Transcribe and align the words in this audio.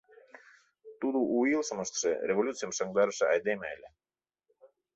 Тудо 0.99 1.17
у 1.35 1.37
илышым 1.53 1.79
ыштыше, 1.83 2.11
революцийым 2.29 2.71
шыҥдарыше 2.77 3.25
айдеме 3.33 3.67
ыле. 3.75 3.89